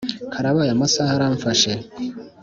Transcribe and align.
Karabaye 0.33 0.69
amasaha 0.73 1.11
aramfashe 1.13 1.71